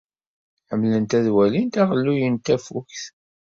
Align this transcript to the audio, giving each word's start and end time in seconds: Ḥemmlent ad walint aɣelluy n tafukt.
Ḥemmlent 0.69 1.17
ad 1.17 1.27
walint 1.35 1.75
aɣelluy 1.81 2.23
n 2.27 2.35
tafukt. 2.45 3.03